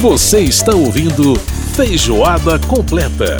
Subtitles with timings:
[0.00, 1.36] Você está ouvindo
[1.74, 3.38] Feijoada Completa.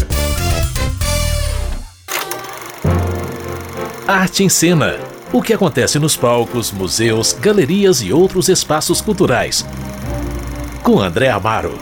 [4.09, 4.95] Arte em Cena.
[5.35, 9.67] O que acontece nos palcos, museus, galerias e outros espaços culturais.
[10.83, 11.79] Com André Amaro.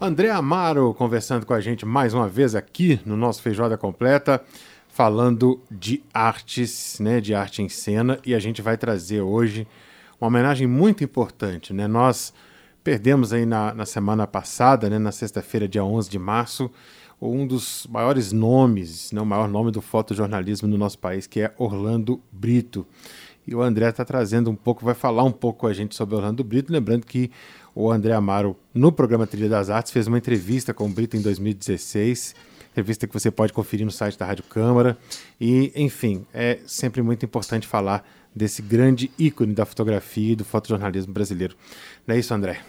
[0.00, 4.42] André Amaro conversando com a gente mais uma vez aqui no nosso Feijoada Completa,
[4.88, 9.64] falando de artes, né, de arte em cena, e a gente vai trazer hoje
[10.22, 11.88] uma homenagem muito importante, né?
[11.88, 12.32] Nós
[12.84, 16.70] perdemos aí na, na semana passada, né, na sexta-feira, dia 11 de março,
[17.20, 21.52] um dos maiores nomes, né, o maior nome do fotojornalismo no nosso país, que é
[21.58, 22.86] Orlando Brito.
[23.44, 26.14] E o André está trazendo um pouco, vai falar um pouco com a gente sobre
[26.14, 27.28] Orlando Brito, lembrando que
[27.74, 31.20] o André Amaro, no programa Trilha das Artes, fez uma entrevista com o Brito em
[31.20, 32.36] 2016,
[32.70, 34.96] entrevista que você pode conferir no site da Rádio Câmara.
[35.40, 38.04] E, enfim, é sempre muito importante falar
[38.34, 41.56] desse grande ícone da fotografia e do fotojornalismo brasileiro.
[42.06, 42.60] Não é isso, André?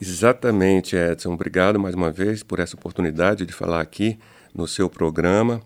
[0.00, 1.32] Exatamente, Edson.
[1.32, 4.18] Obrigado mais uma vez por essa oportunidade de falar aqui
[4.54, 5.60] no seu programa.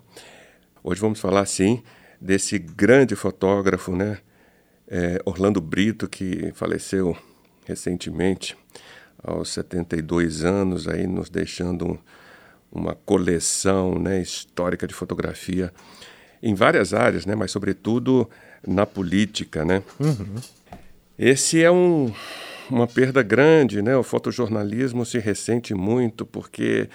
[0.82, 1.82] Hoje vamos falar, sim,
[2.20, 4.18] desse grande fotógrafo, né?
[4.88, 7.16] É, Orlando Brito, que faleceu
[7.66, 8.56] recentemente,
[9.22, 11.98] aos 72 anos, aí nos deixando um,
[12.70, 15.72] uma coleção né, histórica de fotografia
[16.42, 18.28] em várias áreas, né, mas sobretudo
[18.66, 19.64] na política.
[19.64, 19.82] Né?
[19.98, 20.36] Uhum.
[21.18, 22.12] Esse é um,
[22.70, 23.96] uma perda grande, né?
[23.96, 26.88] o fotojornalismo se ressente muito porque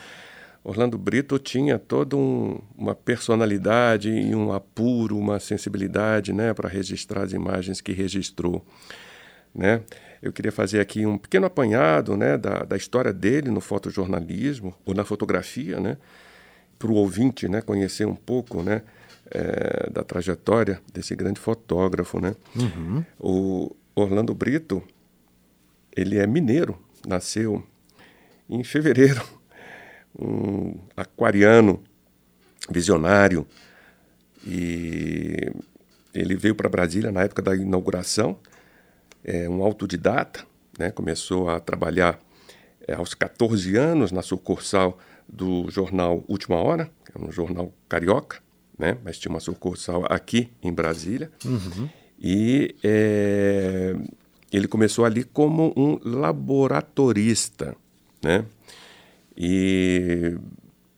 [0.63, 7.23] Orlando Brito tinha toda um, uma personalidade e um apuro, uma sensibilidade né, para registrar
[7.23, 8.65] as imagens que registrou.
[9.55, 9.81] Né?
[10.21, 14.93] Eu queria fazer aqui um pequeno apanhado né, da, da história dele no fotojornalismo ou
[14.93, 15.95] na fotografia, né,
[16.77, 18.81] para o ouvinte né, conhecer um pouco né,
[19.31, 22.19] é, da trajetória desse grande fotógrafo.
[22.19, 22.35] Né?
[22.55, 23.05] Uhum.
[23.19, 24.83] O Orlando Brito
[25.95, 27.63] ele é mineiro, nasceu
[28.49, 29.21] em fevereiro,
[30.17, 31.83] um aquariano
[32.69, 33.47] visionário
[34.45, 35.51] e
[36.13, 38.37] ele veio para Brasília na época da inauguração
[39.23, 40.45] é um autodidata,
[40.79, 40.89] né?
[40.89, 42.19] começou a trabalhar
[42.87, 48.39] é, aos 14 anos na sucursal do jornal Última Hora, que é um jornal carioca,
[48.77, 48.97] né?
[49.03, 51.31] mas tinha uma sucursal aqui em Brasília.
[51.43, 51.89] Uhum.
[52.19, 53.95] E é,
[54.51, 57.75] ele começou ali como um laboratorista,
[58.23, 58.45] né?
[59.35, 60.35] E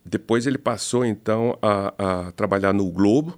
[0.05, 3.37] depois ele passou então a, a trabalhar no Globo,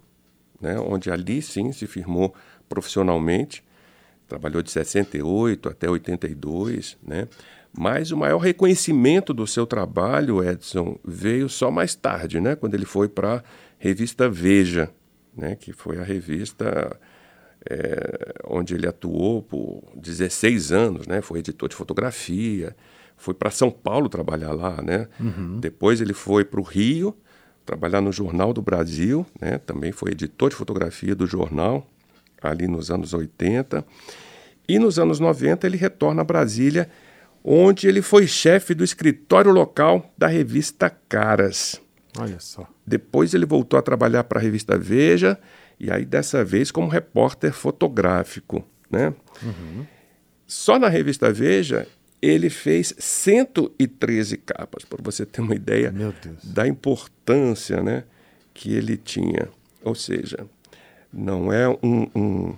[0.60, 0.80] né?
[0.80, 2.34] Onde ali sim se firmou
[2.70, 3.64] profissionalmente
[4.32, 7.28] trabalhou de 68 até 82, né?
[7.78, 12.56] Mas o maior reconhecimento do seu trabalho, Edson, veio só mais tarde, né?
[12.56, 13.44] Quando ele foi para a
[13.78, 14.90] revista Veja,
[15.36, 15.56] né?
[15.56, 17.00] Que foi a revista
[17.70, 21.22] é, onde ele atuou por 16 anos, né?
[21.22, 22.76] Foi editor de fotografia,
[23.16, 25.08] foi para São Paulo trabalhar lá, né?
[25.20, 25.60] Uhum.
[25.60, 27.16] Depois ele foi para o Rio
[27.66, 29.60] trabalhar no Jornal do Brasil, né?
[29.60, 31.88] Também foi editor de fotografia do jornal
[32.42, 33.86] ali nos anos 80.
[34.68, 36.90] E nos anos 90 ele retorna a Brasília,
[37.44, 41.82] onde ele foi chefe do escritório local da revista Caras.
[42.18, 42.68] Olha só.
[42.86, 45.40] Depois ele voltou a trabalhar para a revista Veja,
[45.80, 48.66] e aí dessa vez como repórter fotográfico.
[48.90, 49.14] Né?
[49.42, 49.86] Uhum.
[50.46, 51.88] Só na revista Veja
[52.22, 55.92] ele fez 113 capas, para você ter uma ideia
[56.44, 58.04] da importância né,
[58.54, 59.50] que ele tinha.
[59.84, 60.46] Ou seja,
[61.12, 62.56] não é um, um,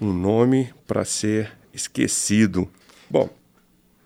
[0.00, 2.68] um nome para ser esquecido.
[3.08, 3.30] Bom,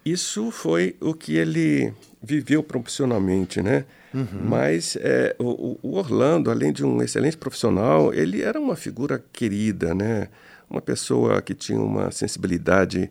[0.04, 3.84] isso foi o que ele viveu profissionalmente, né?
[4.12, 4.42] Uhum.
[4.42, 9.94] Mas é, o, o, Orlando, além de um excelente profissional, ele era uma figura querida,
[9.94, 10.28] né?
[10.68, 13.10] Uma pessoa que tinha uma sensibilidade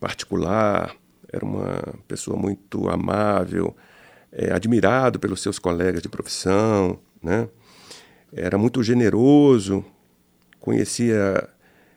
[0.00, 0.94] particular,
[1.32, 3.76] era uma pessoa muito amável,
[4.32, 7.48] é, admirado pelos seus colegas de profissão, né?
[8.32, 9.84] Era muito generoso,
[10.60, 11.48] conhecia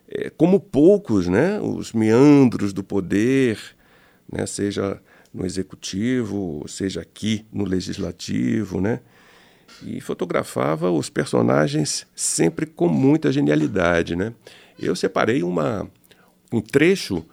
[0.08, 3.60] é, como poucos, né, os meandros do poder,
[4.32, 5.02] né, seja
[5.34, 9.00] no executivo, seja aqui no legislativo, né,
[9.84, 14.34] e fotografava os personagens sempre com muita genialidade, né.
[14.80, 15.90] Eu separei uma,
[16.52, 17.26] um trecho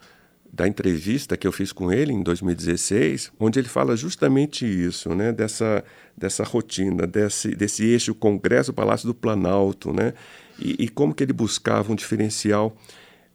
[0.51, 5.31] da entrevista que eu fiz com ele em 2016, onde ele fala justamente isso, né,
[5.31, 5.83] dessa,
[6.17, 10.13] dessa rotina, desse, desse eixo Congresso-Palácio do Planalto, né,
[10.57, 12.75] e, e como que ele buscava um diferencial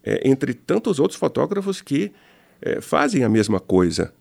[0.05, 2.13] é, entre tantos outros fotógrafos que
[2.65, 4.13] é, fazem a mesma coisa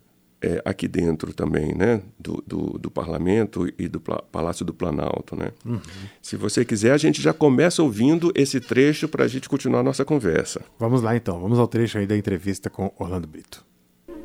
[0.42, 2.02] é, aqui dentro também, né?
[2.18, 5.52] Do, do, do, Parlamento e do Palácio do Planalto, né?
[5.64, 5.80] Uhum.
[6.20, 9.82] Se você quiser, a gente já começa ouvindo esse trecho para a gente continuar a
[9.82, 10.60] nossa conversa.
[10.78, 13.64] Vamos lá então, vamos ao trecho aí da entrevista com Orlando Brito.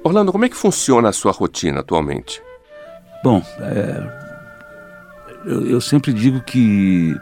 [0.04, 2.42] Orlando, como é que funciona a sua rotina atualmente?
[3.24, 4.30] Bom, é,
[5.46, 7.16] eu, eu sempre digo que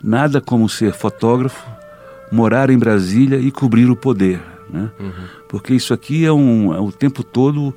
[0.00, 1.68] nada como ser fotógrafo,
[2.30, 4.90] morar em Brasília e cobrir o poder né?
[4.98, 5.12] Uhum.
[5.48, 7.74] Porque isso aqui é um, é o tempo todo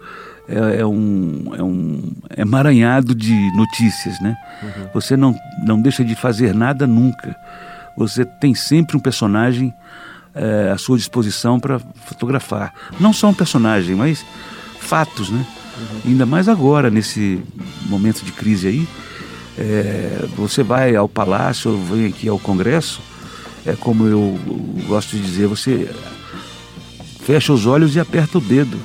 [0.48, 4.36] é, é, um, é um emaranhado de notícias, né?
[4.64, 4.90] Uhum.
[4.94, 7.36] Você não, não deixa de fazer nada nunca.
[7.96, 9.74] Você tem sempre um personagem
[10.34, 12.74] é, à sua disposição para fotografar.
[13.00, 14.26] Não só um personagem, mas
[14.80, 15.46] fatos, né?
[15.78, 16.12] Uhum.
[16.12, 17.44] Ainda mais agora, nesse
[17.88, 18.88] momento de crise aí.
[19.58, 23.02] É, você vai ao palácio, vem aqui ao Congresso,
[23.66, 24.40] é como eu
[24.88, 25.90] gosto de dizer, você
[27.30, 28.76] fecha os olhos e aperta o dedo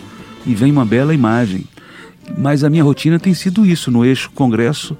[0.45, 1.65] e vem uma bela imagem.
[2.37, 4.99] Mas a minha rotina tem sido isso no eixo Congresso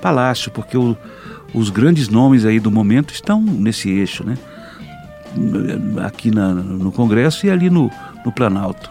[0.00, 0.96] Palácio, porque o,
[1.52, 4.38] os grandes nomes aí do momento estão nesse eixo, né?
[6.04, 7.90] Aqui na, no Congresso e ali no,
[8.24, 8.88] no Planalto.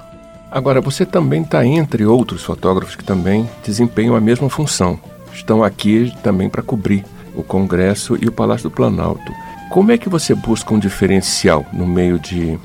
[0.51, 4.99] Agora, você também está entre outros fotógrafos que também desempenham a mesma função.
[5.33, 9.31] Estão aqui também para cobrir o Congresso e o Palácio do Planalto.
[9.69, 12.59] Como é que você busca um diferencial no meio de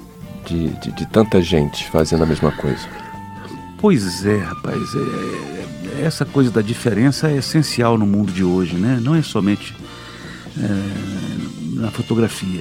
[0.46, 2.87] de, de, de tanta gente fazendo a mesma coisa?
[3.78, 4.94] Pois é, rapaz.
[4.94, 8.98] É, é, essa coisa da diferença é essencial no mundo de hoje, né?
[9.02, 9.75] Não é somente
[10.58, 12.60] é, na fotografia.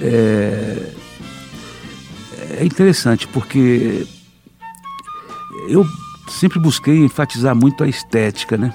[0.00, 0.92] É,
[2.60, 4.06] é interessante porque
[5.68, 5.86] eu
[6.28, 8.72] sempre busquei enfatizar muito a estética, né?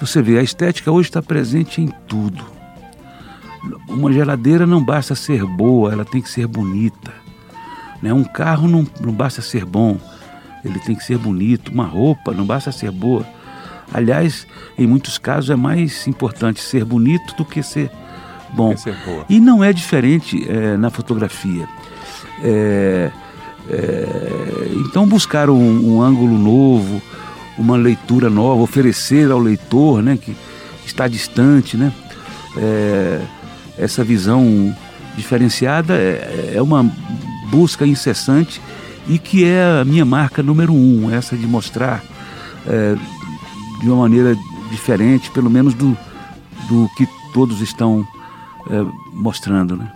[0.00, 2.44] Você vê, a estética hoje está presente em tudo.
[3.88, 7.21] Uma geladeira não basta ser boa, ela tem que ser bonita.
[8.02, 8.12] Né?
[8.12, 9.96] Um carro não, não basta ser bom,
[10.64, 11.70] ele tem que ser bonito.
[11.72, 13.24] Uma roupa não basta ser boa.
[13.92, 14.46] Aliás,
[14.78, 17.90] em muitos casos é mais importante ser bonito do que ser
[18.52, 18.76] bom.
[18.76, 18.96] ser
[19.28, 21.68] e não é diferente é, na fotografia.
[22.42, 23.10] É,
[23.70, 24.06] é,
[24.86, 27.02] então, buscar um, um, ângulo novo,
[27.58, 30.34] uma leitura nova, oferecer ao leitor né, que
[30.84, 31.92] está distante, né,
[32.56, 33.20] é,
[33.78, 34.74] essa visão
[35.16, 36.90] diferenciada é, é uma
[37.52, 38.62] busca incessante
[39.06, 42.02] e que é a minha marca número um, essa de mostrar
[42.66, 42.94] é,
[43.78, 44.34] de uma maneira
[44.70, 45.94] diferente, pelo menos do,
[46.66, 48.08] do que todos estão
[48.70, 48.80] é,
[49.12, 49.92] mostrando, né?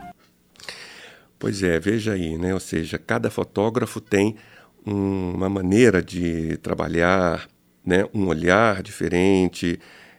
[1.38, 2.52] Pois é, veja aí, né?
[2.52, 4.36] Ou seja, cada fotógrafo tem
[4.86, 7.48] um, uma maneira de trabalhar,
[7.84, 8.04] né?
[8.12, 9.78] Um olhar diferente.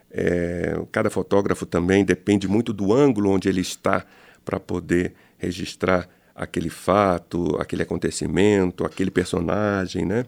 [0.10, 4.06] É, cada fotógrafo também depende muito do ângulo onde ele está
[4.44, 6.08] para poder registrar
[6.38, 10.26] aquele fato, aquele acontecimento, aquele personagem, né?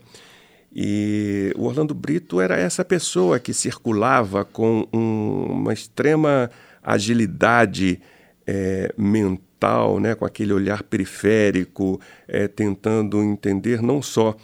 [0.76, 6.50] E o Orlando Brito era essa pessoa que circulava com um, uma extrema
[6.84, 8.00] agilidade
[8.46, 14.36] é, mental, né, com aquele olhar periférico, é, tentando entender não só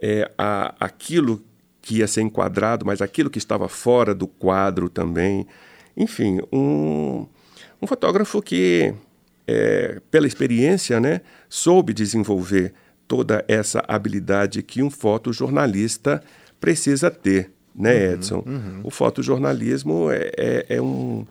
[0.00, 1.42] é, a, aquilo
[1.80, 5.46] que ia ser enquadrado, mas aquilo que estava fora do quadro também.
[5.96, 7.26] Enfim, um,
[7.80, 8.92] um fotógrafo que
[9.50, 12.72] é, pela experiência, né, soube desenvolver
[13.08, 16.22] toda essa habilidade que um fotojornalista
[16.60, 18.44] precisa ter, né, uhum, Edson?
[18.46, 18.80] Uhum.
[18.84, 21.26] O fotojornalismo é, é, é, um,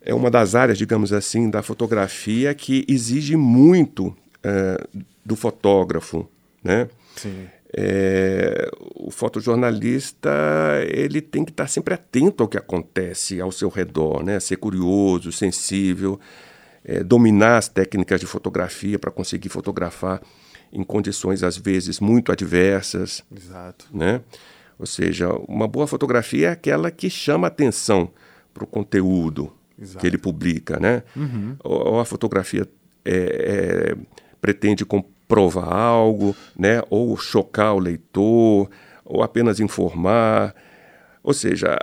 [0.00, 4.76] é uma das áreas, digamos assim, da fotografia que exige muito é,
[5.24, 6.28] do fotógrafo,
[6.64, 6.88] né?
[7.14, 7.46] Sim.
[7.74, 10.30] É, o fotojornalista
[10.88, 14.40] ele tem que estar sempre atento ao que acontece ao seu redor, né?
[14.40, 16.18] Ser curioso, sensível
[16.84, 20.20] é, dominar as técnicas de fotografia para conseguir fotografar
[20.72, 23.22] em condições às vezes muito adversas.
[23.34, 23.86] Exato.
[23.92, 24.20] Né?
[24.78, 28.10] Ou seja, uma boa fotografia é aquela que chama atenção
[28.52, 29.98] para o conteúdo Exato.
[29.98, 31.02] que ele publica, né?
[31.16, 31.56] Uhum.
[31.62, 32.68] Ou, ou, a fotografia
[33.04, 33.96] é, é,
[34.40, 36.82] pretende comprovar algo, né?
[36.90, 38.68] Ou chocar o leitor,
[39.04, 40.54] ou apenas informar.
[41.22, 41.78] Ou seja,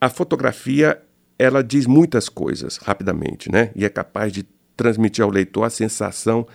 [0.00, 1.00] a fotografia
[1.38, 3.70] ela diz muitas coisas rapidamente, né?
[3.74, 4.44] E é capaz de
[4.76, 6.46] transmitir ao leitor a sensação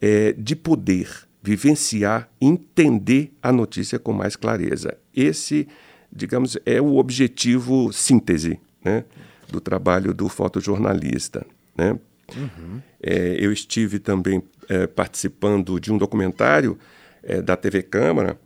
[0.00, 1.08] é, de poder
[1.42, 4.96] vivenciar, entender a notícia com mais clareza.
[5.14, 5.66] Esse,
[6.10, 9.04] digamos, é o objetivo síntese, né?
[9.48, 11.44] Do trabalho do fotojornalista,
[11.76, 11.98] né?
[12.36, 12.80] Uhum.
[13.02, 16.78] É, eu estive também é, participando de um documentário
[17.22, 18.38] é, da TV Câmara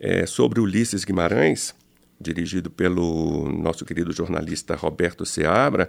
[0.00, 1.74] é, sobre Ulisses Guimarães,
[2.20, 5.88] dirigido pelo nosso querido jornalista Roberto Seabra,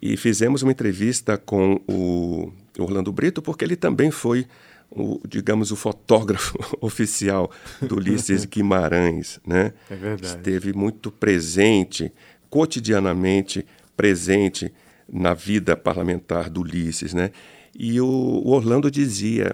[0.00, 4.46] e fizemos uma entrevista com o Orlando Brito, porque ele também foi
[4.90, 9.72] o, digamos, o fotógrafo oficial do Ulisses Guimarães, né?
[9.90, 10.26] É verdade.
[10.26, 12.12] Esteve muito presente,
[12.48, 14.72] cotidianamente presente
[15.10, 17.30] na vida parlamentar do Ulisses, né?
[17.78, 19.52] E o, o Orlando dizia,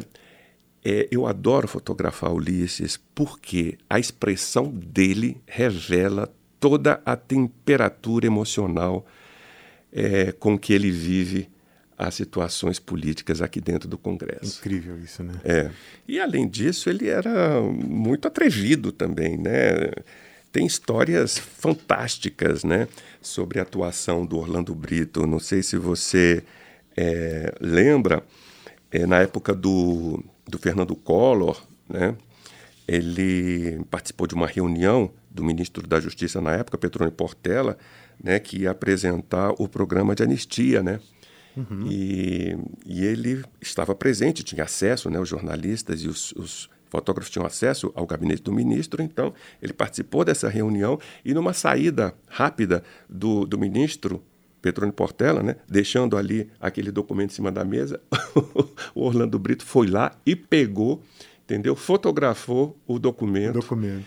[0.85, 9.07] é, eu adoro fotografar Ulisses porque a expressão dele revela toda a temperatura emocional
[9.93, 11.49] é, com que ele vive
[11.97, 14.59] as situações políticas aqui dentro do Congresso.
[14.61, 15.35] Incrível isso, né?
[15.45, 15.71] É.
[16.09, 19.93] E além disso, ele era muito atrevido também, né?
[20.51, 22.87] Tem histórias fantásticas, né,
[23.23, 25.27] sobre a atuação do Orlando Brito.
[25.27, 26.43] Não sei se você
[26.95, 28.23] é, lembra,
[28.91, 32.15] é, na época do, do Fernando Collor, né,
[32.87, 37.79] ele participou de uma reunião do ministro da Justiça na época, Petrônio Portela,
[38.23, 41.01] né, que ia apresentar o programa de anistia, né?
[41.57, 41.87] Uhum.
[41.87, 42.57] E,
[42.87, 47.91] e, ele estava presente, tinha acesso, né, os jornalistas e os, os, fotógrafos tinham acesso
[47.95, 49.33] ao gabinete do ministro, então
[49.63, 54.23] ele participou dessa reunião e numa saída rápida do, do ministro
[54.63, 58.01] Petrônio Portela, né, deixando ali aquele documento em cima da mesa,
[58.95, 61.03] o Orlando Brito foi lá e pegou,
[61.45, 61.75] entendeu?
[61.75, 63.55] Fotografou o documento.
[63.55, 64.07] Documento.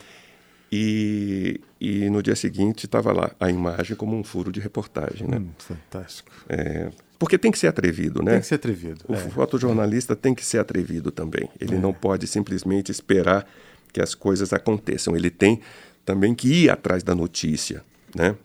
[0.72, 5.38] E, e no dia seguinte estava lá a imagem como um furo de reportagem, né?
[5.38, 6.32] Hum, fantástico.
[6.50, 8.32] É, porque tem que ser atrevido, né?
[8.32, 9.06] Tem que ser atrevido.
[9.08, 9.18] O é.
[9.18, 11.50] fotojornalista tem que ser atrevido também.
[11.60, 11.80] Ele é.
[11.80, 13.48] não pode simplesmente esperar
[13.94, 15.16] que as coisas aconteçam.
[15.16, 15.62] Ele tem
[16.04, 17.84] também que ir atrás da notícia,
[18.14, 18.36] né?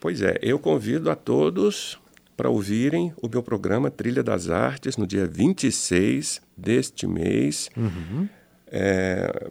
[0.00, 1.98] Pois é, eu convido a todos
[2.36, 7.70] para ouvirem o meu programa Trilha das Artes no dia 26 deste mês.
[7.76, 8.28] Uhum.
[8.66, 9.50] É,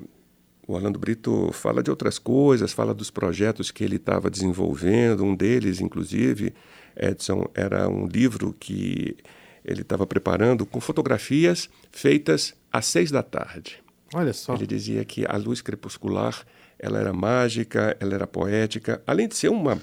[0.68, 5.24] o Orlando Brito fala de outras coisas, fala dos projetos que ele estava desenvolvendo.
[5.24, 6.54] Um deles, inclusive,
[6.96, 9.18] Edson, era um livro que
[9.64, 13.84] ele estava preparando com fotografias feitas às seis da tarde.
[14.14, 14.54] Olha só.
[14.54, 16.46] Ele dizia que a luz crepuscular
[16.78, 19.80] ela era mágica, ela era poética, além de ser uma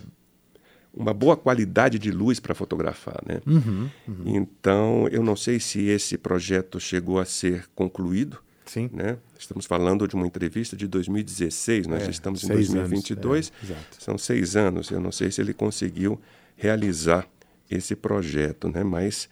[0.95, 3.41] uma boa qualidade de luz para fotografar, né?
[3.47, 4.23] Uhum, uhum.
[4.27, 8.89] Então, eu não sei se esse projeto chegou a ser concluído, Sim.
[8.93, 9.19] Né?
[9.39, 14.57] Estamos falando de uma entrevista de 2016, nós é, estamos em 2022, é, são seis
[14.57, 14.91] anos.
[14.91, 16.19] Eu não sei se ele conseguiu
[16.57, 17.27] realizar
[17.71, 18.83] esse projeto, né?
[18.83, 19.29] mas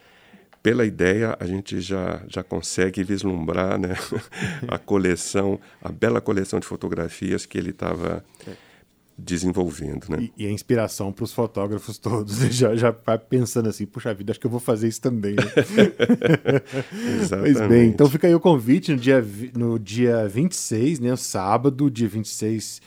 [0.62, 3.94] pela ideia a gente já, já consegue vislumbrar né?
[4.68, 8.69] a coleção, a bela coleção de fotografias que ele estava é
[9.24, 10.28] desenvolvendo, né?
[10.36, 12.38] E, e a inspiração para os fotógrafos todos.
[12.50, 15.34] já, já vai pensando assim, puxa vida, acho que eu vou fazer isso também.
[15.34, 15.42] Né?
[17.20, 17.54] Exatamente.
[17.60, 19.24] Pois bem, então fica aí o convite no dia,
[19.56, 22.80] no dia 26, né, sábado, dia 26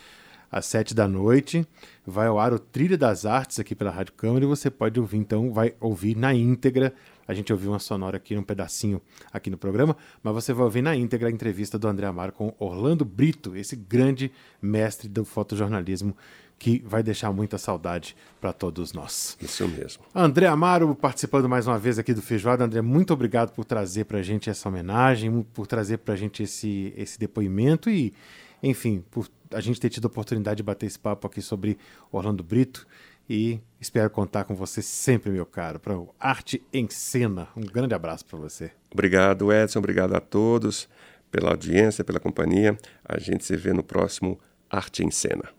[0.51, 1.67] às 7 da noite.
[2.05, 5.17] Vai ao ar o Trilha das Artes aqui pela Rádio Câmara e você pode ouvir,
[5.17, 6.93] então, vai ouvir na íntegra
[7.27, 9.01] a gente ouviu uma sonora aqui, um pedacinho
[9.31, 12.53] aqui no programa, mas você vai ouvir na íntegra a entrevista do André Amaro com
[12.59, 16.15] Orlando Brito, esse grande mestre do fotojornalismo
[16.63, 19.37] que vai deixar muita saudade para todos nós.
[19.41, 20.03] Isso mesmo.
[20.15, 22.63] André Amaro participando mais uma vez aqui do Feijoada.
[22.63, 26.43] André, muito obrigado por trazer para a gente essa homenagem, por trazer para a gente
[26.43, 28.13] esse, esse depoimento e,
[28.61, 31.77] enfim, por a gente ter tido a oportunidade de bater esse papo aqui sobre
[32.11, 32.87] Orlando Brito
[33.29, 37.47] e espero contar com você sempre, meu caro, para o Arte em Cena.
[37.55, 38.71] Um grande abraço para você.
[38.91, 39.79] Obrigado, Edson.
[39.79, 40.89] Obrigado a todos
[41.31, 42.77] pela audiência, pela companhia.
[43.03, 44.39] A gente se vê no próximo
[44.69, 45.49] Arte em Cena.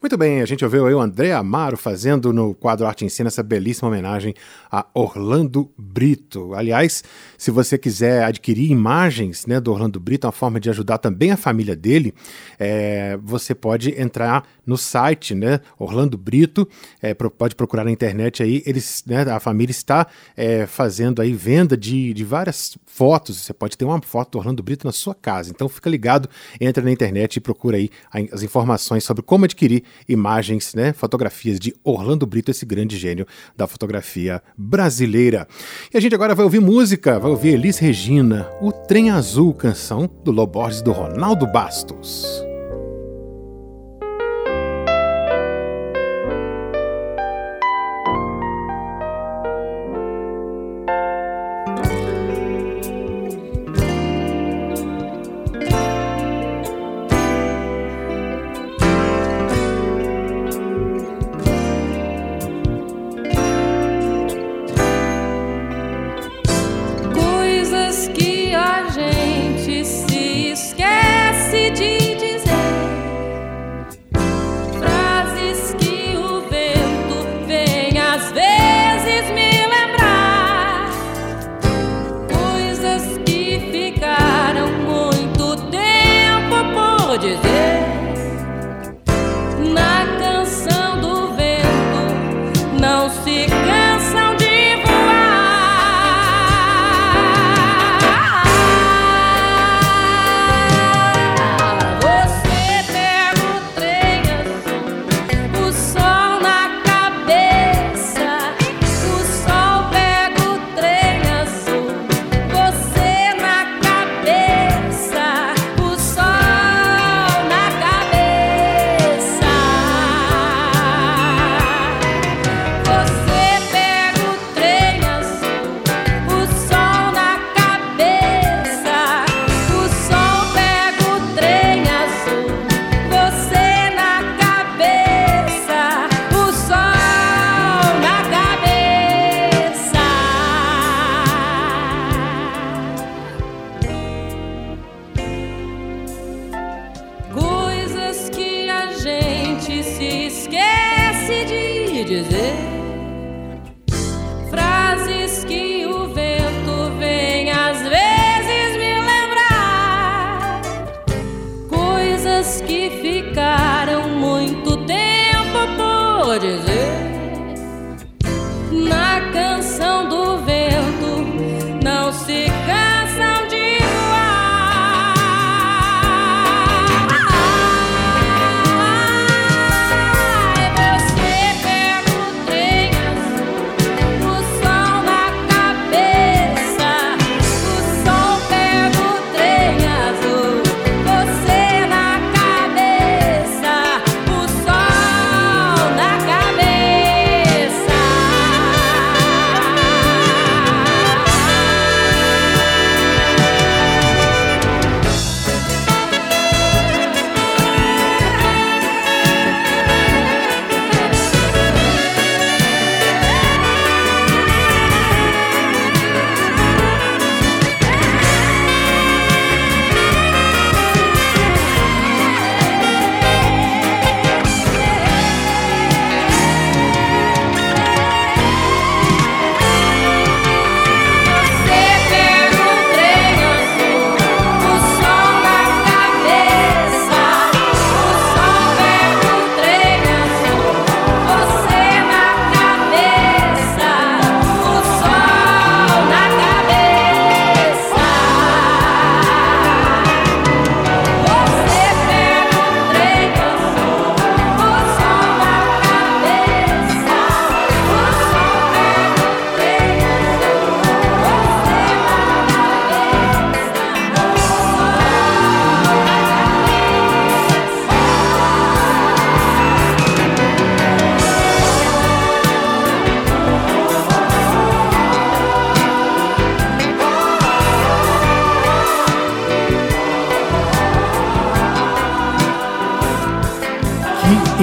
[0.00, 3.28] Muito bem, a gente ouviu aí o André Amaro fazendo no quadro Arte em Cena
[3.28, 4.34] essa belíssima homenagem
[4.70, 6.54] a Orlando Brito.
[6.54, 7.02] Aliás,
[7.38, 11.36] se você quiser adquirir imagens né, do Orlando Brito, uma forma de ajudar também a
[11.36, 12.14] família dele,
[12.58, 16.68] é, você pode entrar no site, né, Orlando Brito,
[17.00, 21.76] é, pode procurar na internet aí, eles, né, a família está é, fazendo aí venda
[21.76, 25.50] de, de várias fotos, você pode ter uma foto do Orlando Brito na sua casa,
[25.50, 26.28] então fica ligado,
[26.60, 27.90] entra na internet e procura aí
[28.32, 33.26] as informações sobre como adquirir adquirir imagens, né, fotografias de Orlando Brito, esse grande gênio
[33.56, 35.48] da fotografia brasileira.
[35.92, 40.08] E a gente agora vai ouvir música, vai ouvir Elis Regina, O Trem Azul, canção
[40.22, 42.53] do Loborges do Ronaldo Bastos.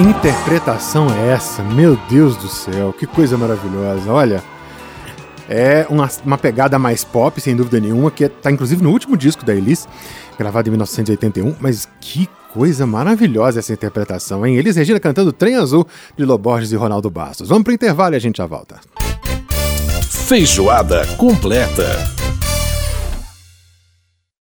[0.02, 1.62] Interpretação é essa?
[1.62, 4.10] Meu Deus do céu, que coisa maravilhosa.
[4.10, 4.42] Olha,
[5.48, 9.44] é uma, uma pegada mais pop, sem dúvida nenhuma, que está inclusive no último disco
[9.44, 9.88] da Elis,
[10.36, 14.56] gravado em 1981, mas que coisa maravilhosa essa interpretação, hein?
[14.56, 15.86] Elis Regina cantando Trem Azul
[16.16, 17.48] de Loborges e Ronaldo Bastos.
[17.48, 18.80] Vamos para o intervalo e a gente já volta.
[20.26, 22.21] Feijoada completa.